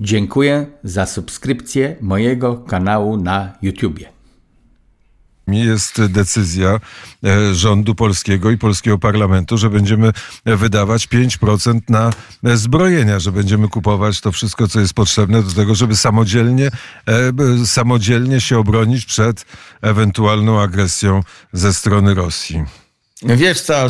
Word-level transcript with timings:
Dziękuję 0.00 0.66
za 0.84 1.06
subskrypcję 1.06 1.96
mojego 2.00 2.56
kanału 2.56 3.16
na 3.16 3.52
YouTubie 3.62 4.14
jest 5.48 6.06
decyzja 6.06 6.80
e, 7.24 7.54
rządu 7.54 7.94
polskiego 7.94 8.50
i 8.50 8.58
polskiego 8.58 8.98
parlamentu, 8.98 9.58
że 9.58 9.70
będziemy 9.70 10.12
wydawać 10.44 11.06
5% 11.08 11.80
na 11.88 12.10
zbrojenia, 12.56 13.18
że 13.18 13.32
będziemy 13.32 13.68
kupować 13.68 14.20
to 14.20 14.32
wszystko, 14.32 14.68
co 14.68 14.80
jest 14.80 14.94
potrzebne 14.94 15.42
do 15.42 15.52
tego, 15.52 15.74
żeby 15.74 15.96
samodzielnie, 15.96 16.70
e, 17.08 17.66
samodzielnie 17.66 18.40
się 18.40 18.58
obronić 18.58 19.06
przed 19.06 19.46
ewentualną 19.82 20.60
agresją 20.60 21.20
ze 21.52 21.74
strony 21.74 22.14
Rosji. 22.14 22.83
Wiesz 23.24 23.60
co, 23.60 23.86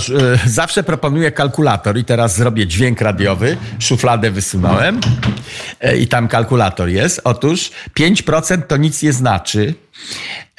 zawsze 0.47 0.83
proponuję 0.83 1.33
kalkulator 1.33 1.99
i 1.99 2.05
teraz 2.05 2.37
zrobię 2.37 2.67
dźwięk 2.67 3.01
radiowy. 3.01 3.57
Szufladę 3.79 4.31
wysunąłem 4.31 5.01
e, 5.81 5.97
i 5.97 6.09
tam 6.09 6.29
kalkulator 6.29 6.89
jest. 6.89 7.21
Otóż 7.25 7.71
5% 7.99 8.63
to 8.63 8.77
nic 8.77 9.03
nie 9.03 9.13
znaczy, 9.13 9.75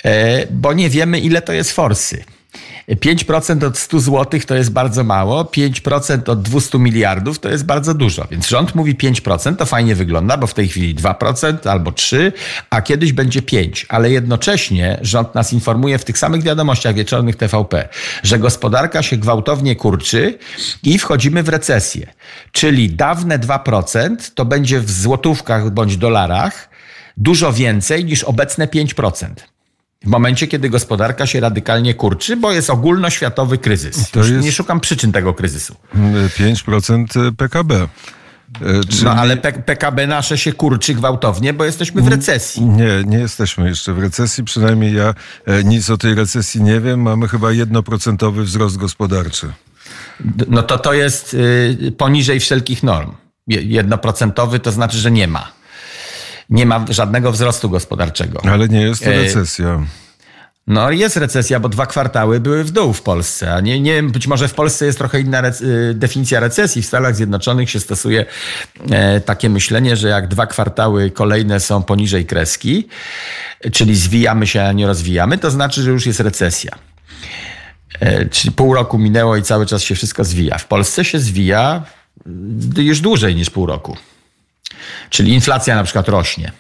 e, 0.03 0.47
bo 0.51 0.73
nie 0.73 0.89
wiemy 0.89 1.19
ile 1.19 1.41
to 1.41 1.53
jest 1.53 1.71
forsy. 1.71 2.23
5% 2.89 3.65
od 3.65 3.77
100 3.77 3.99
zł 3.99 4.39
to 4.47 4.55
jest 4.55 4.71
bardzo 4.71 5.03
mało, 5.03 5.43
5% 5.43 6.29
od 6.29 6.41
200 6.41 6.79
miliardów 6.79 7.39
to 7.39 7.49
jest 7.49 7.65
bardzo 7.65 7.93
dużo. 7.93 8.27
Więc 8.31 8.47
rząd 8.47 8.75
mówi 8.75 8.95
5%, 8.95 9.55
to 9.55 9.65
fajnie 9.65 9.95
wygląda, 9.95 10.37
bo 10.37 10.47
w 10.47 10.53
tej 10.53 10.67
chwili 10.67 10.95
2% 10.95 11.69
albo 11.69 11.91
3%, 11.91 12.31
a 12.69 12.81
kiedyś 12.81 13.13
będzie 13.13 13.41
5%. 13.41 13.85
Ale 13.89 14.11
jednocześnie 14.11 14.97
rząd 15.01 15.35
nas 15.35 15.53
informuje 15.53 15.97
w 15.97 16.05
tych 16.05 16.17
samych 16.17 16.43
wiadomościach 16.43 16.95
wieczornych 16.95 17.35
TVP, 17.35 17.89
że 18.23 18.39
gospodarka 18.39 19.03
się 19.03 19.17
gwałtownie 19.17 19.75
kurczy 19.75 20.37
i 20.83 20.99
wchodzimy 20.99 21.43
w 21.43 21.49
recesję. 21.49 22.13
Czyli 22.51 22.89
dawne 22.89 23.39
2% 23.39 24.15
to 24.35 24.45
będzie 24.45 24.79
w 24.79 24.91
złotówkach 24.91 25.69
bądź 25.69 25.97
dolarach 25.97 26.69
dużo 27.17 27.53
więcej 27.53 28.05
niż 28.05 28.23
obecne 28.23 28.67
5% 28.67 29.54
w 30.05 30.09
momencie, 30.09 30.47
kiedy 30.47 30.69
gospodarka 30.69 31.25
się 31.25 31.39
radykalnie 31.39 31.93
kurczy, 31.93 32.37
bo 32.37 32.51
jest 32.51 32.69
ogólnoświatowy 32.69 33.57
kryzys. 33.57 34.11
To 34.11 34.19
jest... 34.19 34.31
Nie 34.31 34.51
szukam 34.51 34.79
przyczyn 34.79 35.11
tego 35.11 35.33
kryzysu. 35.33 35.75
5% 35.95 37.31
PKB. 37.31 37.87
Czyli... 38.89 39.03
No 39.03 39.11
ale 39.11 39.37
PKB 39.37 40.07
nasze 40.07 40.37
się 40.37 40.53
kurczy 40.53 40.93
gwałtownie, 40.93 41.53
bo 41.53 41.65
jesteśmy 41.65 42.01
w 42.01 42.07
recesji. 42.07 42.65
Nie, 42.65 43.03
nie 43.05 43.17
jesteśmy 43.17 43.69
jeszcze 43.69 43.93
w 43.93 43.99
recesji. 43.99 44.43
Przynajmniej 44.43 44.93
ja 44.93 45.13
e, 45.45 45.63
nic 45.63 45.89
o 45.89 45.97
tej 45.97 46.15
recesji 46.15 46.61
nie 46.61 46.81
wiem. 46.81 47.01
Mamy 47.01 47.27
chyba 47.27 47.51
jednoprocentowy 47.51 48.43
wzrost 48.43 48.77
gospodarczy. 48.77 49.51
No 50.47 50.63
to 50.63 50.77
to 50.77 50.93
jest 50.93 51.33
y, 51.33 51.93
poniżej 51.97 52.39
wszelkich 52.39 52.83
norm. 52.83 53.11
Jednoprocentowy 53.47 54.59
to 54.59 54.71
znaczy, 54.71 54.97
że 54.97 55.11
nie 55.11 55.27
ma 55.27 55.51
nie 56.49 56.65
ma 56.65 56.85
żadnego 56.89 57.31
wzrostu 57.31 57.69
gospodarczego. 57.69 58.41
Ale 58.51 58.67
nie 58.67 58.81
jest 58.81 59.03
to 59.03 59.09
e, 59.09 59.23
recesja. 59.23 59.79
No 60.67 60.91
jest 60.91 61.17
recesja, 61.17 61.59
bo 61.59 61.69
dwa 61.69 61.85
kwartały 61.85 62.39
były 62.39 62.63
w 62.63 62.71
dół 62.71 62.93
w 62.93 63.01
Polsce. 63.01 63.53
A 63.53 63.61
nie, 63.61 63.79
nie 63.79 64.03
być 64.03 64.27
może 64.27 64.47
w 64.47 64.53
Polsce 64.53 64.85
jest 64.85 64.97
trochę 64.97 65.19
inna 65.19 65.41
rec 65.41 65.61
y, 65.61 65.93
definicja 65.95 66.39
recesji. 66.39 66.81
W 66.81 66.85
Stanach 66.85 67.15
Zjednoczonych 67.15 67.69
się 67.69 67.79
stosuje 67.79 68.25
e, 68.91 69.21
takie 69.21 69.49
myślenie, 69.49 69.95
że 69.95 70.07
jak 70.07 70.27
dwa 70.27 70.47
kwartały 70.47 71.11
kolejne 71.11 71.59
są 71.59 71.83
poniżej 71.83 72.25
kreski, 72.25 72.87
czyli 73.71 73.95
zwijamy 73.95 74.47
się, 74.47 74.63
a 74.63 74.71
nie 74.71 74.87
rozwijamy, 74.87 75.37
to 75.37 75.51
znaczy, 75.51 75.81
że 75.81 75.91
już 75.91 76.05
jest 76.05 76.19
recesja. 76.19 76.71
E, 77.99 78.25
czyli 78.25 78.51
pół 78.51 78.73
roku 78.73 78.97
minęło 78.97 79.35
i 79.35 79.43
cały 79.43 79.65
czas 79.65 79.81
się 79.81 79.95
wszystko 79.95 80.23
zwija. 80.23 80.57
W 80.57 80.67
Polsce 80.67 81.05
się 81.05 81.19
zwija 81.19 81.83
już 82.77 83.01
dłużej 83.01 83.35
niż 83.35 83.49
pół 83.49 83.65
roku. 83.65 83.97
Czyli 85.09 85.33
inflacja 85.33 85.75
na 85.75 85.83
przykład 85.83 86.09
rośnie, 86.09 86.51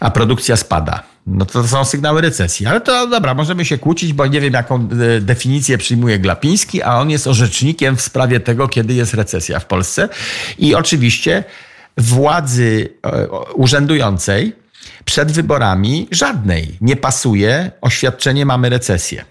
a 0.00 0.10
produkcja 0.10 0.56
spada. 0.56 1.02
No 1.26 1.46
to 1.46 1.68
są 1.68 1.84
sygnały 1.84 2.20
recesji. 2.20 2.66
Ale 2.66 2.80
to 2.80 3.06
dobra, 3.06 3.34
możemy 3.34 3.64
się 3.64 3.78
kłócić, 3.78 4.12
bo 4.12 4.26
nie 4.26 4.40
wiem, 4.40 4.52
jaką 4.52 4.88
e, 5.16 5.20
definicję 5.20 5.78
przyjmuje 5.78 6.18
Glapiński, 6.18 6.82
a 6.82 6.94
on 6.94 7.10
jest 7.10 7.26
orzecznikiem 7.26 7.96
w 7.96 8.00
sprawie 8.00 8.40
tego, 8.40 8.68
kiedy 8.68 8.94
jest 8.94 9.14
recesja 9.14 9.60
w 9.60 9.66
Polsce. 9.66 10.08
I 10.58 10.74
oczywiście 10.74 11.44
władzy 11.96 12.88
e, 13.02 13.28
urzędującej 13.54 14.52
przed 15.04 15.32
wyborami 15.32 16.08
żadnej 16.10 16.78
nie 16.80 16.96
pasuje 16.96 17.70
oświadczenie 17.80 18.46
mamy 18.46 18.68
recesję. 18.68 19.24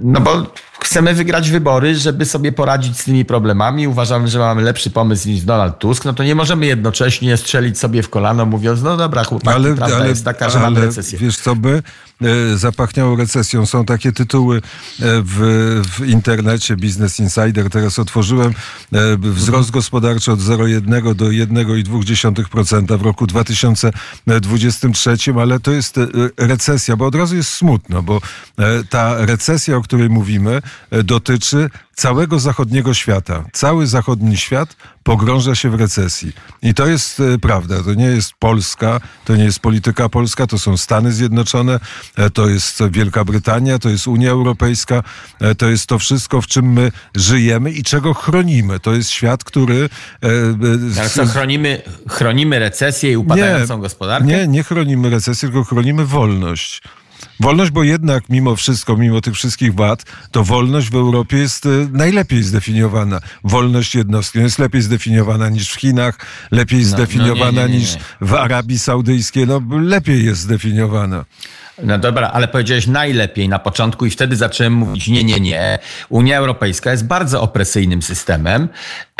No 0.00 0.20
bo 0.20 0.46
chcemy 0.82 1.14
wygrać 1.14 1.50
wybory, 1.50 1.96
żeby 1.96 2.24
sobie 2.24 2.52
poradzić 2.52 2.98
z 2.98 3.04
tymi 3.04 3.24
problemami. 3.24 3.88
Uważamy, 3.88 4.28
że 4.28 4.38
mamy 4.38 4.62
lepszy 4.62 4.90
pomysł 4.90 5.28
niż 5.28 5.42
Donald 5.42 5.78
Tusk. 5.78 6.04
No 6.04 6.12
to 6.12 6.24
nie 6.24 6.34
możemy 6.34 6.66
jednocześnie 6.66 7.36
strzelić 7.36 7.78
sobie 7.78 8.02
w 8.02 8.10
kolano, 8.10 8.46
mówiąc, 8.46 8.82
no 8.82 8.96
dobra, 8.96 9.24
chłopaki, 9.24 9.56
ale, 9.56 9.74
prawda 9.74 9.96
ale, 9.96 10.08
jest 10.08 10.24
taka, 10.24 10.50
że 10.50 10.58
ale, 10.58 10.70
mamy 10.70 10.86
recesję. 10.86 11.18
Wiesz 11.18 11.36
co 11.36 11.56
by 11.56 11.82
e, 12.22 12.56
zapachniało 12.56 13.16
recesją? 13.16 13.66
Są 13.66 13.84
takie 13.84 14.12
tytuły 14.12 14.56
e, 14.56 14.60
w, 15.00 15.82
w 15.98 16.06
internecie, 16.08 16.76
Business 16.76 17.20
Insider, 17.20 17.70
teraz 17.70 17.98
otworzyłem. 17.98 18.54
E, 18.92 19.16
wzrost 19.20 19.70
gospodarczy 19.70 20.32
od 20.32 20.40
0,1 20.40 21.14
do 21.14 21.26
1,2% 21.26 22.98
w 22.98 23.02
roku 23.02 23.26
2023, 23.26 25.16
ale 25.40 25.60
to 25.60 25.70
jest 25.70 26.00
recesja, 26.36 26.96
bo 26.96 27.06
od 27.06 27.14
razu 27.14 27.36
jest 27.36 27.50
smutno, 27.50 28.02
bo 28.02 28.20
ta 28.90 29.26
recesja, 29.26 29.76
o 29.76 29.82
której 29.82 30.08
mówimy, 30.08 30.62
dotyczy 31.04 31.70
całego 31.94 32.38
zachodniego 32.38 32.94
świata. 32.94 33.44
Cały 33.52 33.86
zachodni 33.86 34.36
świat 34.36 34.76
pogrąża 35.02 35.54
się 35.54 35.70
w 35.70 35.74
recesji. 35.74 36.32
I 36.62 36.74
to 36.74 36.86
jest 36.86 37.20
e, 37.20 37.38
prawda. 37.38 37.82
To 37.82 37.94
nie 37.94 38.06
jest 38.06 38.32
Polska, 38.38 39.00
to 39.24 39.36
nie 39.36 39.44
jest 39.44 39.58
polityka 39.58 40.08
polska, 40.08 40.46
to 40.46 40.58
są 40.58 40.76
Stany 40.76 41.12
Zjednoczone, 41.12 41.80
e, 42.16 42.30
to 42.30 42.48
jest 42.48 42.82
Wielka 42.90 43.24
Brytania, 43.24 43.78
to 43.78 43.88
jest 43.88 44.08
Unia 44.08 44.30
Europejska, 44.30 45.02
to 45.58 45.68
jest 45.68 45.86
to 45.86 45.98
wszystko, 45.98 46.42
w 46.42 46.46
czym 46.46 46.72
my 46.72 46.92
żyjemy 47.16 47.70
i 47.70 47.82
czego 47.82 48.14
chronimy. 48.14 48.80
To 48.80 48.94
jest 48.94 49.10
świat, 49.10 49.44
który... 49.44 49.88
Ale 50.98 51.10
co, 51.10 51.26
chronimy, 51.26 51.82
chronimy 52.08 52.58
recesję 52.58 53.12
i 53.12 53.16
upadającą 53.16 53.76
nie, 53.76 53.82
gospodarkę? 53.82 54.26
Nie, 54.26 54.48
nie 54.48 54.62
chronimy 54.62 55.10
recesję, 55.10 55.48
tylko 55.48 55.64
chronimy 55.64 56.06
wolność. 56.06 56.82
Wolność, 57.42 57.70
bo 57.70 57.82
jednak 57.82 58.28
mimo 58.28 58.56
wszystko, 58.56 58.96
mimo 58.96 59.20
tych 59.20 59.34
wszystkich 59.34 59.74
wad, 59.74 60.04
to 60.30 60.44
wolność 60.44 60.90
w 60.90 60.94
Europie 60.94 61.36
jest 61.36 61.66
e, 61.66 61.68
najlepiej 61.92 62.42
zdefiniowana. 62.42 63.20
Wolność 63.44 63.94
jednostki 63.94 64.38
jest 64.38 64.58
lepiej 64.58 64.82
zdefiniowana 64.82 65.48
niż 65.48 65.70
w 65.70 65.74
Chinach, 65.74 66.18
lepiej 66.50 66.80
no, 66.80 66.86
zdefiniowana 66.86 67.62
no 67.62 67.66
nie, 67.66 67.68
nie, 67.68 67.74
nie, 67.74 67.80
niż 67.80 67.96
w 68.20 68.34
Arabii 68.34 68.78
Saudyjskiej, 68.78 69.46
no 69.46 69.60
lepiej 69.70 70.24
jest 70.24 70.40
zdefiniowana. 70.40 71.24
No 71.82 71.98
dobra, 71.98 72.30
ale 72.30 72.48
powiedziałeś 72.48 72.86
najlepiej 72.86 73.48
na 73.48 73.58
początku 73.58 74.06
i 74.06 74.10
wtedy 74.10 74.36
zacząłem 74.36 74.72
mówić 74.72 75.08
nie, 75.08 75.24
nie, 75.24 75.40
nie. 75.40 75.78
Unia 76.08 76.38
Europejska 76.38 76.90
jest 76.90 77.06
bardzo 77.06 77.42
opresyjnym 77.42 78.02
systemem. 78.02 78.68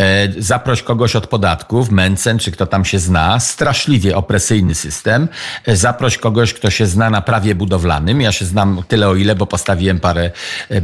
E, 0.00 0.28
zaproś 0.39 0.83
kogoś 0.83 1.16
od 1.16 1.27
podatków, 1.27 1.91
Mencen 1.91 2.39
czy 2.39 2.53
kto 2.53 2.66
tam 2.66 2.84
się 2.84 2.99
zna, 2.99 3.41
straszliwie 3.41 4.16
opresyjny 4.16 4.75
system. 4.75 5.28
E, 5.66 5.77
zaproś 5.77 6.19
kogoś, 6.19 6.54
kto 6.54 6.71
się 6.71 6.87
zna 6.87 7.10
na 7.10 7.22
prawie 7.22 7.54
budowlanym. 7.54 8.11
Ja 8.20 8.32
się 8.32 8.44
znam 8.44 8.82
tyle 8.88 9.08
o 9.08 9.14
ile, 9.14 9.34
bo 9.34 9.46
postawiłem 9.46 10.00
parę 10.00 10.30
e, 10.70 10.80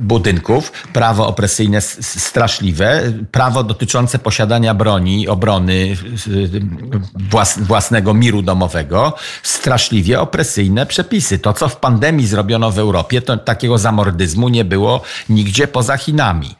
budynków. 0.00 0.72
Prawo 0.92 1.26
opresyjne 1.26 1.80
straszliwe. 1.80 3.02
Prawo 3.32 3.64
dotyczące 3.64 4.18
posiadania 4.18 4.74
broni, 4.74 5.28
obrony 5.28 5.96
własnego 7.56 8.14
miru 8.14 8.42
domowego. 8.42 9.14
Straszliwie 9.42 10.20
opresyjne 10.20 10.86
przepisy. 10.86 11.38
To, 11.38 11.52
co 11.52 11.68
w 11.68 11.76
pandemii 11.76 12.26
zrobiono 12.26 12.70
w 12.70 12.78
Europie, 12.78 13.22
to 13.22 13.36
takiego 13.36 13.78
zamordyzmu 13.78 14.48
nie 14.48 14.64
było 14.64 15.02
nigdzie 15.28 15.66
poza 15.66 15.96
Chinami. 15.96 16.54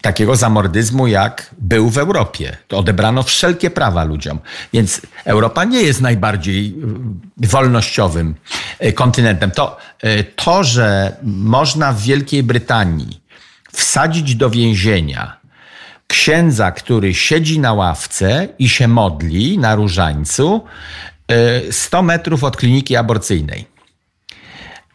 Takiego 0.00 0.36
zamordyzmu, 0.36 1.06
jak 1.06 1.54
był 1.58 1.90
w 1.90 1.98
Europie. 1.98 2.56
Odebrano 2.72 3.22
wszelkie 3.22 3.70
prawa 3.70 4.04
ludziom. 4.04 4.38
Więc 4.72 5.00
Europa 5.24 5.64
nie 5.64 5.82
jest 5.82 6.00
najbardziej 6.00 6.74
e, 7.42 7.46
wolnościowym 7.46 8.34
e, 8.78 8.92
kontynentem. 8.92 9.50
To, 9.50 9.76
e, 10.02 10.24
to 10.24 10.64
że 10.64 11.16
można 11.22 11.92
w 11.92 12.02
Wielkiej 12.02 12.42
Brytanii 12.42 13.20
wsadzić 13.72 14.34
do 14.34 14.50
więzienia 14.50 15.36
księdza, 16.06 16.72
który 16.72 17.14
siedzi 17.14 17.58
na 17.58 17.72
ławce 17.72 18.48
i 18.58 18.68
się 18.68 18.88
modli 18.88 19.58
na 19.58 19.74
różańcu, 19.74 20.64
100 21.70 22.02
metrów 22.02 22.44
od 22.44 22.56
kliniki 22.56 22.96
aborcyjnej. 22.96 23.66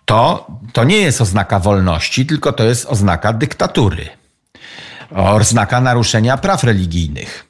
To, 0.06 0.48
to 0.74 0.84
nie 0.84 0.98
jest 0.98 1.22
oznaka 1.22 1.60
wolności, 1.60 2.26
tylko 2.26 2.54
to 2.54 2.64
jest 2.64 2.86
oznaka 2.86 3.34
dyktatury. 3.34 4.23
Oznaka 5.14 5.82
naruszenia 5.82 6.38
praw 6.38 6.64
religijnych. 6.64 7.46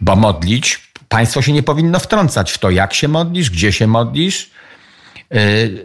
Bo 0.00 0.16
modlić, 0.16 0.92
państwo 1.08 1.42
się 1.42 1.52
nie 1.52 1.62
powinno 1.62 1.98
wtrącać 1.98 2.52
w 2.52 2.58
to, 2.58 2.70
jak 2.70 2.94
się 2.94 3.08
modlisz, 3.08 3.50
gdzie 3.50 3.72
się 3.72 3.86
modlisz, 3.86 4.50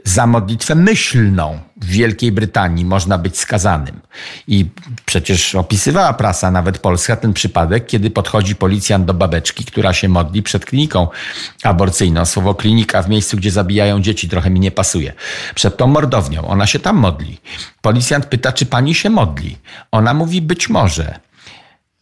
za 0.03 0.27
modlitwę 0.27 0.75
myślną 0.75 1.59
w 1.77 1.85
Wielkiej 1.85 2.31
Brytanii 2.31 2.85
można 2.85 3.17
być 3.17 3.38
skazanym. 3.38 4.01
I 4.47 4.65
przecież 5.05 5.55
opisywała 5.55 6.13
prasa, 6.13 6.51
nawet 6.51 6.77
polska, 6.77 7.15
ten 7.15 7.33
przypadek, 7.33 7.85
kiedy 7.85 8.09
podchodzi 8.09 8.55
policjant 8.55 9.05
do 9.05 9.13
babeczki, 9.13 9.65
która 9.65 9.93
się 9.93 10.09
modli 10.09 10.43
przed 10.43 10.65
kliniką 10.65 11.07
aborcyjną. 11.63 12.25
Słowo 12.25 12.55
klinika 12.55 13.01
w 13.01 13.09
miejscu, 13.09 13.38
gdzie 13.38 13.51
zabijają 13.51 14.01
dzieci, 14.01 14.29
trochę 14.29 14.49
mi 14.49 14.59
nie 14.59 14.71
pasuje. 14.71 15.13
Przed 15.55 15.77
tą 15.77 15.87
mordownią. 15.87 16.47
Ona 16.47 16.67
się 16.67 16.79
tam 16.79 16.95
modli. 16.95 17.39
Policjant 17.81 18.25
pyta, 18.25 18.51
czy 18.51 18.65
pani 18.65 18.95
się 18.95 19.09
modli. 19.09 19.57
Ona 19.91 20.13
mówi, 20.13 20.41
być 20.41 20.69
może. 20.69 21.19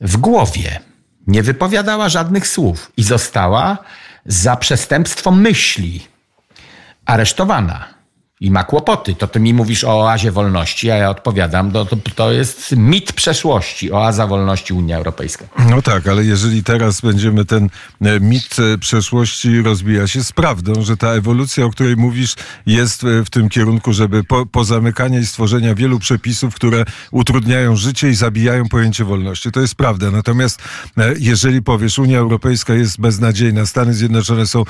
W 0.02 0.18
głowie. 0.18 0.80
Nie 1.28 1.44
wypowiadała 1.44 2.10
żadnych 2.10 2.48
słów 2.48 2.92
i 2.98 3.04
została 3.04 3.78
za 4.26 4.56
przestępstwo 4.56 5.32
myśli 5.32 6.08
aresztowana 7.10 7.99
i 8.42 8.52
ma 8.52 8.64
kłopoty. 8.64 9.16
To 9.16 9.28
ty 9.28 9.40
mi 9.40 9.54
mówisz 9.54 9.84
o 9.84 10.02
oazie 10.02 10.32
wolności, 10.32 10.92
a 10.92 10.96
ja 10.96 11.10
odpowiadam, 11.10 11.72
to, 11.72 11.86
to, 11.86 11.96
to 12.16 12.32
jest 12.32 12.76
mit 12.78 13.14
przeszłości, 13.14 13.92
oaza 13.92 14.28
wolności 14.28 14.74
Unia 14.74 14.98
Europejska. 14.98 15.46
No 15.70 15.82
tak, 15.82 16.08
ale 16.08 16.26
jeżeli 16.26 16.64
teraz 16.64 17.02
będziemy 17.02 17.46
ten 17.46 17.70
e, 18.02 18.20
mit 18.20 18.56
e, 18.60 18.78
przeszłości 18.78 19.62
rozbija 19.62 20.08
się 20.08 20.24
z 20.24 20.32
prawdą, 20.32 20.82
że 20.82 20.98
ta 20.98 21.08
ewolucja, 21.08 21.66
o 21.66 21.70
której 21.70 21.96
mówisz, 21.96 22.36
jest 22.66 23.04
e, 23.04 23.26
w 23.26 23.30
tym 23.30 23.50
kierunku, 23.50 23.94
żeby 23.94 24.24
po, 24.24 24.46
pozamykania 24.46 25.20
i 25.20 25.26
stworzenia 25.26 25.76
wielu 25.76 26.00
przepisów, 26.00 26.56
które 26.56 26.86
utrudniają 27.12 27.76
życie 27.76 28.10
i 28.10 28.16
zabijają 28.16 28.70
pojęcie 28.70 29.06
wolności. 29.06 29.52
To 29.52 29.62
jest 29.62 29.76
prawda. 29.76 30.12
Natomiast 30.12 30.62
jeżeli 31.20 31.62
powiesz, 31.62 32.00
Unia 32.00 32.20
Europejska 32.20 32.74
jest 32.74 33.02
beznadziejna, 33.02 33.66
Stany 33.66 33.94
Zjednoczone 33.94 34.48
są 34.48 34.64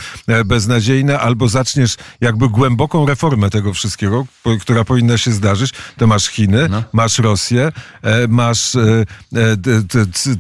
beznadziejne, 0.46 1.20
albo 1.20 1.48
zaczniesz 1.48 1.96
jakby 2.22 2.50
głęboką 2.50 3.06
reformę 3.06 3.50
tego, 3.60 3.74
wszystkiego, 3.74 4.26
która 4.62 4.86
powinna 4.86 5.18
się 5.18 5.32
zdarzyć, 5.32 5.74
to 5.98 6.08
masz 6.08 6.28
Chiny, 6.28 6.70
no. 6.70 6.84
masz 6.94 7.20
Rosję, 7.20 7.72
e, 8.02 8.28
masz 8.28 8.76
e, 8.76 9.06
e, 9.36 9.58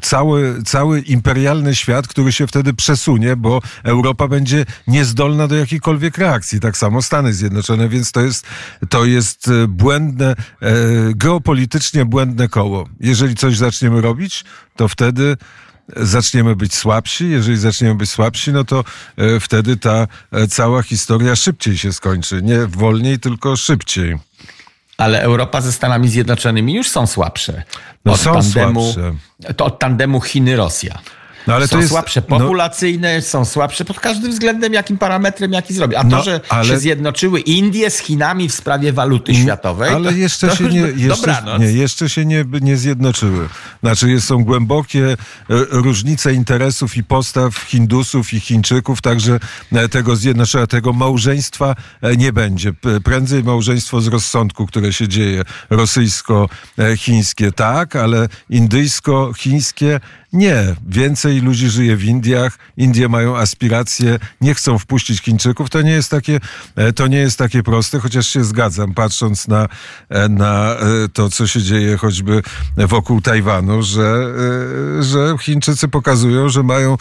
cały, 0.01 0.63
cały 0.63 0.99
imperialny 0.99 1.75
świat, 1.75 2.07
który 2.07 2.31
się 2.31 2.47
wtedy 2.47 2.73
przesunie, 2.73 3.35
bo 3.35 3.61
Europa 3.83 4.27
będzie 4.27 4.65
niezdolna 4.87 5.47
do 5.47 5.55
jakiejkolwiek 5.55 6.17
reakcji. 6.17 6.59
Tak 6.59 6.77
samo 6.77 7.01
Stany 7.01 7.33
Zjednoczone, 7.33 7.89
więc 7.89 8.11
to 8.11 8.21
jest, 8.21 8.45
to 8.89 9.05
jest 9.05 9.49
błędne, 9.67 10.35
geopolitycznie 11.15 12.05
błędne 12.05 12.47
koło. 12.47 12.89
Jeżeli 12.99 13.35
coś 13.35 13.57
zaczniemy 13.57 14.01
robić, 14.01 14.45
to 14.75 14.87
wtedy 14.87 15.37
zaczniemy 15.95 16.55
być 16.55 16.75
słabsi. 16.75 17.29
Jeżeli 17.29 17.57
zaczniemy 17.57 17.95
być 17.95 18.09
słabsi, 18.09 18.51
no 18.51 18.63
to 18.63 18.83
e, 19.17 19.39
wtedy 19.39 19.77
ta 19.77 20.07
e, 20.31 20.47
cała 20.47 20.83
historia 20.83 21.35
szybciej 21.35 21.77
się 21.77 21.93
skończy. 21.93 22.41
Nie 22.41 22.67
wolniej, 22.67 23.19
tylko 23.19 23.55
szybciej. 23.55 24.17
Ale 24.97 25.21
Europa 25.21 25.61
ze 25.61 25.71
Stanami 25.71 26.09
Zjednoczonymi 26.09 26.73
już 26.73 26.89
są 26.89 27.07
słabsze. 27.07 27.63
No 28.05 28.13
od 28.13 28.19
są 28.19 28.33
tandemu, 28.33 28.93
słabsze. 28.93 29.15
To 29.53 29.65
od 29.65 29.79
tandemu 29.79 30.19
Chiny-Rosja. 30.19 30.97
No, 31.49 31.55
ale 31.55 31.67
są 31.67 31.75
to 31.75 31.77
jest, 31.77 31.89
słabsze 31.89 32.21
no- 32.29 32.39
populacyjne, 32.39 33.15
no, 33.15 33.21
są 33.21 33.45
słabsze 33.45 33.85
pod 33.85 33.99
każdym 33.99 34.31
względem, 34.31 34.73
jakim 34.73 34.97
parametrem, 34.97 35.51
jaki 35.53 35.73
zrobi. 35.73 35.95
A 35.95 36.01
to, 36.01 36.07
no, 36.07 36.23
że 36.23 36.41
ale, 36.49 36.65
się 36.65 36.79
zjednoczyły 36.79 37.39
Indie 37.39 37.89
z 37.89 37.97
Chinami 37.97 38.49
w 38.49 38.53
sprawie 38.53 38.93
waluty 38.93 39.31
mm, 39.31 39.43
światowej. 39.43 39.93
Ale 39.93 40.09
to, 40.09 40.15
jeszcze 40.15 40.47
to, 40.47 40.55
się 40.55 40.63
nie, 40.63 40.79
jeszcze, 41.07 41.43
nie, 41.59 41.71
jeszcze 41.71 42.09
się 42.09 42.25
nie, 42.25 42.45
nie 42.61 42.77
zjednoczyły. 42.77 43.49
Znaczy 43.83 44.21
są 44.21 44.43
głębokie 44.43 45.11
e, 45.11 45.15
różnice 45.69 46.33
interesów 46.33 46.97
i 46.97 47.03
postaw 47.03 47.55
Hindusów 47.55 48.33
i 48.33 48.39
Chińczyków, 48.39 49.01
także 49.01 49.39
e, 49.71 49.89
tego 49.89 50.15
zjednoczenia, 50.15 50.67
tego 50.67 50.93
małżeństwa 50.93 51.75
e, 52.01 52.17
nie 52.17 52.33
będzie. 52.33 52.73
Prędzej 53.03 53.43
małżeństwo 53.43 54.01
z 54.01 54.07
rozsądku, 54.07 54.67
które 54.67 54.93
się 54.93 55.07
dzieje, 55.07 55.43
rosyjsko-chińskie 55.69 57.51
tak, 57.51 57.95
ale 57.95 58.27
indyjsko-chińskie 58.49 59.99
nie, 60.33 60.75
więcej 60.87 61.38
ludzi 61.41 61.69
żyje 61.69 61.95
w 61.95 62.03
Indiach, 62.03 62.57
Indie 62.77 63.09
mają 63.09 63.37
aspiracje, 63.37 64.19
nie 64.41 64.53
chcą 64.53 64.79
wpuścić 64.79 65.21
Chińczyków. 65.21 65.69
To 65.69 65.81
nie 65.81 65.91
jest 65.91 66.11
takie, 66.11 66.39
e, 66.75 66.93
to 66.93 67.07
nie 67.07 67.17
jest 67.17 67.37
takie 67.37 67.63
proste, 67.63 67.99
chociaż 67.99 68.27
się 68.27 68.43
zgadzam, 68.43 68.93
patrząc 68.93 69.47
na, 69.47 69.67
e, 70.09 70.29
na 70.29 70.71
e, 70.71 70.77
to, 71.13 71.29
co 71.29 71.47
się 71.47 71.61
dzieje 71.61 71.97
choćby 71.97 72.41
wokół 72.77 73.21
Tajwanu, 73.21 73.83
że, 73.83 74.33
że 74.99 75.35
Chińczycy 75.41 75.87
pokazują, 75.87 76.49
że 76.49 76.63
mają 76.63 76.97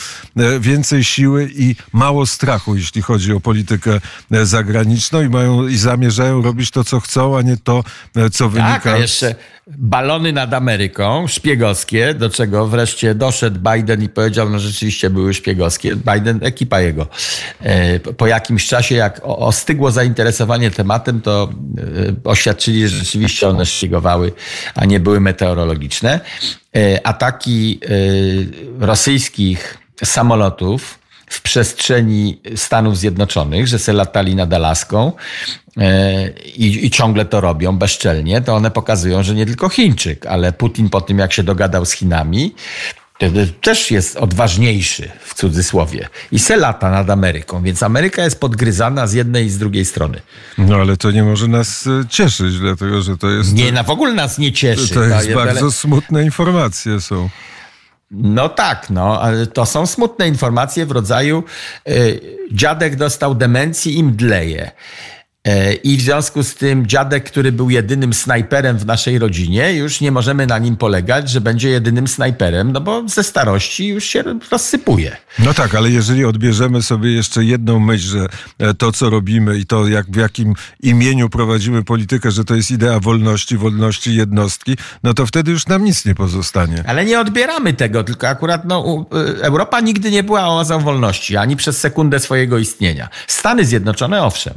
więcej 0.61 1.05
siły 1.05 1.51
i 1.55 1.77
mało 1.93 2.27
strachu, 2.27 2.77
jeśli 2.77 3.03
chodzi 3.03 3.33
o 3.33 3.41
politykę 3.41 4.01
zagraniczną 4.31 5.23
i 5.23 5.29
mają 5.29 5.69
i 5.69 5.77
zamierzają 5.77 6.43
robić 6.43 6.71
to, 6.71 6.85
co 6.85 7.01
chcą, 7.01 7.39
a 7.39 7.43
nie 7.43 7.57
to, 7.57 7.85
co 8.33 8.49
wynika. 8.49 8.81
Tak, 8.81 8.87
a 8.87 8.97
jeszcze 8.97 9.35
balony 9.77 10.33
nad 10.33 10.55
Ameryką, 10.55 11.27
szpiegowskie, 11.27 12.15
do 12.15 12.31
czego 12.31 12.67
wreszcie 12.67 13.15
doszedł 13.15 13.61
Biden 13.73 14.03
i 14.03 14.09
powiedział, 14.19 14.51
no 14.51 14.59
rzeczywiście 14.59 15.11
były 15.11 15.35
szpiegowskie. 15.35 15.97
Biden, 15.97 16.39
ekipa 16.43 16.81
jego. 16.81 17.07
E, 17.61 18.01
po 18.01 18.27
jakimś 18.27 18.67
czasie, 18.67 18.95
jak 18.95 19.21
ostygło 19.25 19.91
zainteresowanie 19.91 20.71
tematem, 20.71 21.21
to 21.21 21.49
e, 21.79 22.31
oświadczyli, 22.31 22.89
że 22.89 22.97
rzeczywiście 22.97 23.49
one 23.49 23.67
szpiegowały, 23.67 24.33
a 24.75 24.85
nie 24.85 25.01
były 25.01 25.21
meteorologiczne. 25.21 26.21
E, 26.77 27.07
ataki 27.07 27.81
rosyjskich 28.81 29.79
samolotów 30.05 30.99
w 31.31 31.43
przestrzeni 31.43 32.41
Stanów 32.57 32.99
Zjednoczonych, 32.99 33.67
że 33.67 33.79
se 33.79 33.93
latali 33.93 34.35
nad 34.35 34.53
Alaską 34.53 35.13
i, 36.57 36.87
i, 36.87 36.91
ciągle 36.91 37.25
to 37.25 37.41
robią 37.41 37.79
bezczelnie, 37.79 38.41
to 38.41 38.55
one 38.55 38.71
pokazują, 38.71 39.23
że 39.23 39.35
nie 39.35 39.47
tylko 39.47 39.69
Chińczyk, 39.69 40.27
ale 40.27 40.53
Putin 40.53 40.89
po 40.89 41.01
tym, 41.01 41.19
jak 41.19 41.33
się 41.33 41.43
dogadał 41.43 41.85
z 41.85 41.93
Chinami, 41.93 42.55
też 43.61 43.91
jest 43.91 44.17
odważniejszy 44.17 45.11
w 45.21 45.35
cudzysłowie 45.35 46.09
i 46.33 46.39
se 46.39 46.57
lata 46.57 46.91
nad 46.91 47.11
Ameryką, 47.11 47.63
więc 47.63 47.83
Ameryka 47.83 48.25
jest 48.25 48.41
podgryzana 48.41 49.07
z 49.07 49.13
jednej 49.13 49.47
i 49.47 49.51
z 49.51 49.59
drugiej 49.59 49.85
strony. 49.85 50.21
No 50.59 50.77
ale 50.77 50.97
to 50.97 51.11
nie 51.11 51.23
może 51.23 51.49
nas 51.49 51.87
e, 51.87 52.09
cieszyć, 52.09 52.59
dlatego 52.59 53.03
że 53.03 53.17
to 53.17 53.31
jest... 53.31 53.55
Nie, 53.55 53.73
na 53.73 53.83
w 53.83 53.91
ogóle 53.91 54.13
nas 54.13 54.39
nie 54.39 54.53
cieszy. 54.53 54.95
To 54.95 55.03
jest, 55.03 55.33
bardzo 55.33 55.73
smutne 55.73 56.25
informacje 56.25 57.01
są. 57.01 57.29
No 58.11 58.49
tak, 58.49 58.91
no, 58.91 59.23
ale 59.23 59.47
to 59.47 59.67
są 59.67 59.87
smutne 59.87 60.29
informacje 60.29 60.87
w 60.87 60.91
rodzaju 60.91 61.45
y, 61.89 62.21
dziadek 62.53 62.97
dostał 62.97 63.35
demencji 63.35 63.99
i 63.99 64.05
mdleje. 64.05 64.71
E, 65.49 65.73
I 65.73 65.97
w 65.97 66.01
związku 66.01 66.43
z 66.43 66.55
tym 66.55 66.87
dziadek, 66.87 67.25
który 67.25 67.53
był 67.53 67.71
jedynym 67.71 68.15
snajperem 68.15 68.79
w 68.79 68.87
naszej 68.87 69.19
rodzinie, 69.19 69.75
już 69.75 70.01
nie 70.01 70.13
możemy 70.13 70.47
na 70.47 70.59
nim 70.59 70.77
polegać, 70.77 71.31
że 71.31 71.41
będzie 71.41 71.69
jedynym 71.69 72.09
snajperem, 72.09 72.73
no 72.73 72.81
bo 72.81 73.09
ze 73.09 73.25
starości 73.25 73.87
już 73.87 74.05
się 74.05 74.25
rozsypuje. 74.51 75.17
No 75.39 75.55
tak, 75.55 75.75
ale 75.75 75.91
jeżeli 75.91 76.25
odbierzemy 76.25 76.83
sobie 76.83 77.13
jeszcze 77.13 77.45
jedną 77.45 77.81
myśl, 77.81 78.09
że 78.09 78.27
e, 78.59 78.75
to, 78.75 78.93
co 78.93 79.11
robimy 79.11 79.59
i 79.59 79.67
to, 79.67 79.89
jak, 79.89 80.07
w 80.11 80.17
jakim 80.17 80.55
imieniu 80.83 81.29
prowadzimy 81.29 81.85
politykę, 81.85 82.31
że 82.31 82.45
to 82.45 82.55
jest 82.55 82.71
idea 82.71 83.01
wolności, 83.01 83.57
wolności 83.57 84.15
jednostki, 84.15 84.77
no 85.03 85.15
to 85.15 85.27
wtedy 85.27 85.51
już 85.51 85.67
nam 85.67 85.85
nic 85.85 86.05
nie 86.05 86.15
pozostanie. 86.15 86.85
Ale 86.87 87.05
nie 87.05 87.21
odbieramy 87.21 87.73
tego, 87.73 88.05
tylko 88.05 88.29
akurat 88.29 88.65
no, 88.65 89.07
y, 89.39 89.43
Europa 89.43 89.81
nigdy 89.81 90.11
nie 90.11 90.23
była 90.23 90.49
oazą 90.49 90.81
wolności, 90.81 91.37
ani 91.37 91.57
przez 91.57 91.79
sekundę 91.81 92.21
swojego 92.21 92.59
istnienia. 92.59 93.09
Stany 93.27 93.65
Zjednoczone, 93.65 94.23
owszem 94.23 94.55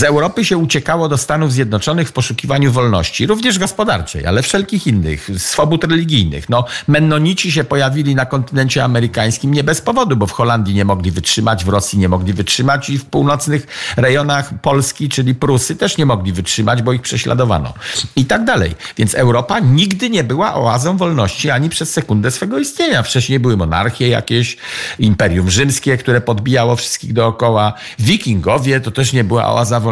z 0.00 0.02
Europy 0.02 0.44
się 0.44 0.58
uciekało 0.58 1.08
do 1.08 1.18
Stanów 1.18 1.52
Zjednoczonych 1.52 2.08
w 2.08 2.12
poszukiwaniu 2.12 2.72
wolności, 2.72 3.26
również 3.26 3.58
gospodarczej, 3.58 4.26
ale 4.26 4.42
wszelkich 4.42 4.86
innych, 4.86 5.30
swobód 5.38 5.84
religijnych. 5.84 6.48
No, 6.48 6.64
Mennonici 6.88 7.52
się 7.52 7.64
pojawili 7.64 8.14
na 8.14 8.26
kontynencie 8.26 8.84
amerykańskim 8.84 9.54
nie 9.54 9.64
bez 9.64 9.80
powodu, 9.80 10.16
bo 10.16 10.26
w 10.26 10.32
Holandii 10.32 10.74
nie 10.74 10.84
mogli 10.84 11.10
wytrzymać, 11.10 11.64
w 11.64 11.68
Rosji 11.68 11.98
nie 11.98 12.08
mogli 12.08 12.32
wytrzymać 12.32 12.90
i 12.90 12.98
w 12.98 13.04
północnych 13.04 13.66
rejonach 13.96 14.60
Polski, 14.62 15.08
czyli 15.08 15.34
Prusy, 15.34 15.76
też 15.76 15.98
nie 15.98 16.06
mogli 16.06 16.32
wytrzymać, 16.32 16.82
bo 16.82 16.92
ich 16.92 17.02
prześladowano. 17.02 17.74
I 18.16 18.24
tak 18.24 18.44
dalej. 18.44 18.74
Więc 18.96 19.14
Europa 19.14 19.58
nigdy 19.58 20.10
nie 20.10 20.24
była 20.24 20.54
oazą 20.54 20.96
wolności 20.96 21.50
ani 21.50 21.68
przez 21.68 21.92
sekundę 21.92 22.30
swego 22.30 22.58
istnienia. 22.58 23.02
Wcześniej 23.02 23.40
były 23.40 23.56
monarchie 23.56 24.08
jakieś, 24.08 24.56
imperium 24.98 25.50
rzymskie, 25.50 25.96
które 25.96 26.20
podbijało 26.20 26.76
wszystkich 26.76 27.12
dookoła. 27.12 27.72
Wikingowie 27.98 28.80
to 28.80 28.90
też 28.90 29.12
nie 29.12 29.24
była 29.24 29.46
oaza 29.46 29.80
wolności, 29.80 29.89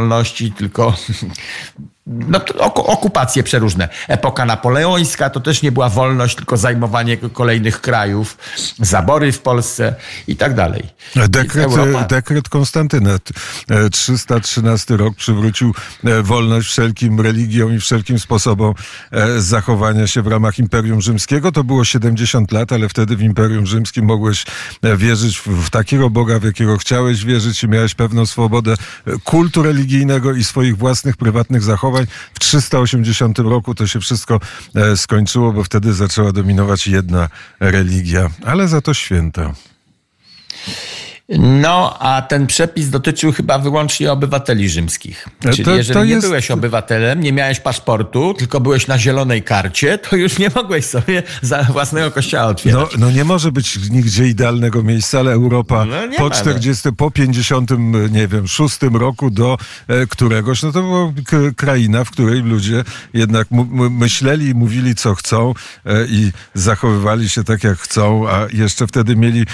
tylko 0.52 0.94
no, 2.08 2.40
okupacje 2.74 3.42
przeróżne. 3.42 3.88
Epoka 4.08 4.44
napoleońska 4.44 5.30
to 5.30 5.40
też 5.40 5.62
nie 5.62 5.72
była 5.72 5.88
wolność, 5.88 6.36
tylko 6.36 6.56
zajmowanie 6.56 7.16
kolejnych 7.16 7.80
krajów, 7.80 8.38
zabory 8.78 9.32
w 9.32 9.40
Polsce 9.40 9.94
i 10.26 10.36
tak 10.36 10.54
dalej. 10.54 10.82
Dekret, 11.28 11.70
dekret 12.08 12.48
Konstantyna, 12.48 13.10
313 13.92 14.96
rok 14.96 15.14
przywrócił 15.16 15.74
wolność 16.22 16.68
wszelkim 16.68 17.20
religiom 17.20 17.74
i 17.74 17.80
wszelkim 17.80 18.18
sposobom 18.18 18.74
zachowania 19.38 20.06
się 20.06 20.22
w 20.22 20.26
ramach 20.26 20.58
Imperium 20.58 21.00
Rzymskiego. 21.00 21.52
To 21.52 21.64
było 21.64 21.84
70 21.84 22.52
lat, 22.52 22.72
ale 22.72 22.88
wtedy 22.88 23.16
w 23.16 23.22
Imperium 23.22 23.66
Rzymskim 23.66 24.04
mogłeś 24.04 24.46
wierzyć 24.96 25.38
w 25.38 25.70
takiego 25.70 26.10
Boga, 26.10 26.38
w 26.38 26.44
jakiego 26.44 26.78
chciałeś 26.78 27.24
wierzyć 27.24 27.62
i 27.62 27.68
miałeś 27.68 27.94
pewną 27.94 28.26
swobodę 28.26 28.74
kultu 29.24 29.62
religijnego 29.62 30.32
i 30.32 30.44
swoich 30.44 30.76
własnych 30.76 31.16
prywatnych 31.16 31.62
zachowań. 31.62 31.97
W 32.34 32.38
380 32.38 33.38
roku 33.38 33.74
to 33.74 33.86
się 33.86 34.00
wszystko 34.00 34.40
e, 34.74 34.96
skończyło, 34.96 35.52
bo 35.52 35.64
wtedy 35.64 35.94
zaczęła 35.94 36.32
dominować 36.32 36.86
jedna 36.86 37.28
religia, 37.60 38.30
ale 38.44 38.68
za 38.68 38.80
to 38.80 38.94
święta. 38.94 39.54
No, 41.36 41.98
a 41.98 42.22
ten 42.22 42.46
przepis 42.46 42.90
dotyczył 42.90 43.32
chyba 43.32 43.58
wyłącznie 43.58 44.12
obywateli 44.12 44.68
rzymskich. 44.68 45.28
E, 45.44 45.50
Czyli 45.50 45.64
to, 45.64 45.76
jeżeli 45.76 45.94
to 45.94 46.04
nie 46.04 46.10
jest... 46.10 46.26
byłeś 46.26 46.50
obywatelem, 46.50 47.20
nie 47.20 47.32
miałeś 47.32 47.60
paszportu, 47.60 48.34
tylko 48.34 48.60
byłeś 48.60 48.86
na 48.86 48.98
zielonej 48.98 49.42
karcie, 49.42 49.98
to 49.98 50.16
już 50.16 50.38
nie 50.38 50.50
mogłeś 50.54 50.84
sobie 50.84 51.22
za 51.42 51.62
własnego 51.62 52.10
kościoła 52.10 52.44
otwierać. 52.44 52.90
No, 52.92 52.98
no 52.98 53.10
nie 53.10 53.24
może 53.24 53.52
być 53.52 53.90
nigdzie 53.90 54.26
idealnego 54.26 54.82
miejsca, 54.82 55.18
ale 55.18 55.32
Europa 55.32 55.84
no 55.84 55.94
po 56.18 56.30
40, 56.30 56.82
no. 56.88 56.92
po 56.92 57.10
50, 57.10 57.70
nie 58.10 58.28
wiem, 58.28 58.48
6 58.48 58.78
roku 58.92 59.30
do 59.30 59.58
e, 59.88 60.06
któregoś, 60.06 60.62
no 60.62 60.72
to 60.72 60.82
była 60.82 61.12
kraina, 61.56 62.04
w 62.04 62.10
której 62.10 62.42
ludzie 62.42 62.84
jednak 63.12 63.48
myśleli 63.90 64.46
i 64.46 64.54
mówili, 64.54 64.94
co 64.94 65.14
chcą 65.14 65.54
e, 65.86 66.06
i 66.06 66.32
zachowywali 66.54 67.28
się 67.28 67.44
tak, 67.44 67.64
jak 67.64 67.78
chcą, 67.78 68.28
a 68.28 68.46
jeszcze 68.52 68.86
wtedy 68.86 69.16
mieli 69.16 69.44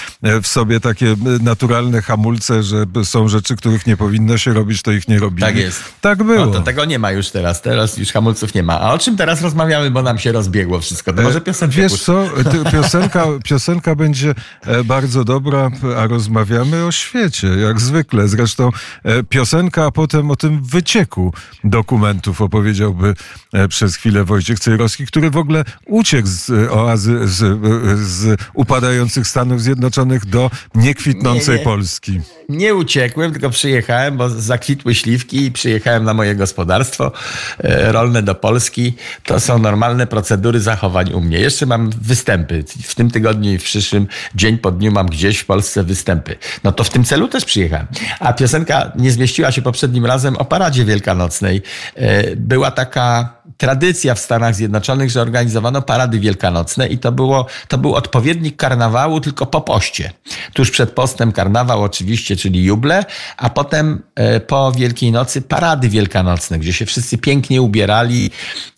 w 0.43 0.47
sobie 0.47 0.81
takie 0.81 1.17
naturalne 1.41 1.64
naturalne 1.65 2.03
hamulce, 2.03 2.63
że 2.63 2.87
są 3.05 3.29
rzeczy, 3.29 3.57
których 3.57 3.87
nie 3.87 3.97
powinno 3.97 4.39
się 4.39 4.53
robić, 4.53 4.83
to 4.83 4.93
ich 4.93 5.09
nie 5.09 5.19
robimy. 5.19 5.41
Tak 5.41 5.57
jest. 5.57 5.83
Tak 6.01 6.23
było. 6.23 6.47
No, 6.47 6.53
to 6.53 6.61
tego 6.61 6.85
nie 6.85 6.99
ma 6.99 7.13
już 7.13 7.31
teraz. 7.31 7.63
Teraz 7.63 7.97
już 7.97 8.13
hamulców 8.13 8.55
nie 8.55 8.63
ma. 8.63 8.81
A 8.81 8.93
o 8.93 8.99
czym 8.99 9.17
teraz 9.17 9.43
rozmawiamy, 9.43 9.91
bo 9.91 10.03
nam 10.03 10.19
się 10.19 10.33
rozbiegło 10.33 10.81
wszystko? 10.81 11.13
To 11.13 11.23
może 11.23 11.41
piosenka. 11.41 11.77
Wiesz 11.77 12.03
co, 12.03 12.25
piosenka, 12.73 13.25
piosenka 13.45 13.95
będzie 13.95 14.35
e, 14.67 14.85
bardzo 14.85 15.25
dobra, 15.25 15.71
a 15.97 16.07
rozmawiamy 16.07 16.85
o 16.85 16.93
świecie, 16.93 17.49
jak 17.49 17.81
zwykle. 17.81 18.29
Zresztą 18.29 18.71
e, 19.03 19.23
piosenka, 19.23 19.87
a 19.87 19.91
potem 19.91 20.31
o 20.31 20.37
tym 20.37 20.63
wycieku 20.63 21.33
dokumentów 21.65 22.41
opowiedziałby 22.41 23.15
e, 23.53 23.69
przez 23.69 23.97
chwilę 23.97 24.25
Wojciech 24.25 24.61
Cejrowski, 24.61 25.07
który 25.07 25.31
w 25.31 25.37
ogóle 25.37 25.65
uciekł 25.87 26.29
z 26.29 26.51
oazy, 26.71 27.29
z, 27.29 27.61
z 28.01 28.41
upadających 28.55 29.27
Stanów 29.27 29.63
Zjednoczonych 29.63 30.27
do 30.27 30.51
niekwitnącej 30.75 31.54
Polski. 31.59 32.21
Nie 32.49 32.75
uciekłem, 32.75 33.33
tylko 33.33 33.51
przyjechałem, 33.51 34.17
bo 34.17 34.31
zakwitły 34.31 34.95
śliwki 34.95 35.45
i 35.45 35.53
przyjechałem 35.53 36.05
na 36.05 36.15
moje 36.15 36.35
gospodarstwo 36.35 37.13
e, 37.59 37.93
rolne 37.93 38.23
do 38.23 38.35
Polski. 38.35 38.95
To 39.25 39.41
są 39.41 39.59
normalne 39.59 40.07
procedury 40.07 40.61
zachowań 40.61 41.13
u 41.13 41.21
mnie. 41.21 41.39
Jeszcze 41.39 41.67
mam 41.67 41.91
występy. 41.91 42.65
W 42.83 42.95
tym 42.95 43.11
tygodniu 43.11 43.53
i 43.53 43.59
w 43.59 43.65
przyszłym 43.65 44.07
dzień 44.35 44.59
po 44.59 44.71
dniu 44.71 44.93
mam 44.93 45.07
gdzieś 45.07 45.39
w 45.39 45.47
Polsce 45.47 45.85
występy. 45.85 46.37
No 46.65 46.73
to 46.73 46.85
w 46.85 46.91
tym 46.91 47.05
celu 47.05 47.29
też 47.29 47.45
przyjechałem. 47.45 47.87
A 48.21 48.33
piosenka 48.33 48.93
nie 48.97 49.11
zmieściła 49.11 49.53
się 49.53 49.63
poprzednim 49.63 50.07
razem 50.07 50.37
o 50.37 50.45
paradzie 50.45 50.85
wielkanocnej. 50.85 51.63
E, 51.95 52.37
była 52.37 52.71
taka 52.71 53.35
tradycja 53.57 54.15
w 54.15 54.19
Stanach 54.19 54.55
Zjednoczonych, 54.55 55.11
że 55.11 55.23
organizowano 55.23 55.83
parady 55.83 56.19
wielkanocne 56.19 56.89
i 56.89 56.99
to, 56.99 57.13
było, 57.13 57.47
to 57.69 57.79
był 57.79 57.95
odpowiednik 57.95 58.57
karnawału, 58.57 59.21
tylko 59.21 59.47
po 59.47 59.61
poście. 59.61 60.11
Tuż 60.55 60.71
przed 60.71 60.91
postem 60.91 61.33
karnawał 61.33 61.83
oczywiście, 61.83 62.37
czyli 62.37 62.65
juble, 62.65 63.05
a 63.37 63.51
potem 63.51 64.03
e, 64.15 64.41
po 64.41 64.73
Wielkiej 64.73 65.13
Nocy 65.13 65.43
parady 65.43 65.89
wielkanocne, 65.89 66.59
gdzie 66.59 66.73
się 66.73 66.87
wszyscy 66.87 67.19
pięknie 67.19 67.63
ubierali 67.63 68.31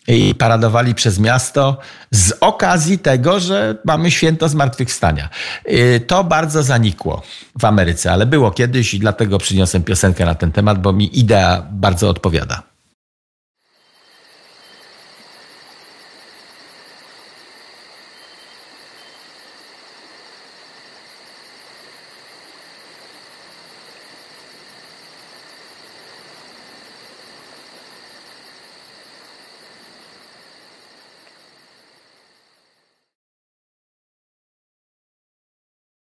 i 0.07 0.35
paradowali 0.35 0.95
przez 0.95 1.19
miasto 1.19 1.77
z 2.11 2.33
okazji 2.41 2.99
tego, 2.99 3.39
że 3.39 3.77
mamy 3.85 4.11
święto 4.11 4.49
zmartwychwstania. 4.49 5.29
E, 5.65 5.99
to 5.99 6.23
bardzo 6.23 6.63
zanikło 6.63 7.21
w 7.59 7.65
Ameryce, 7.65 8.11
ale 8.11 8.25
było 8.25 8.51
kiedyś 8.51 8.93
i 8.93 8.99
dlatego 8.99 9.37
przyniosłem 9.37 9.83
piosenkę 9.83 10.25
na 10.25 10.35
ten 10.35 10.51
temat, 10.51 10.81
bo 10.81 10.93
mi 10.93 11.19
idea 11.19 11.65
bardzo 11.71 12.09
odpowiada. 12.09 12.76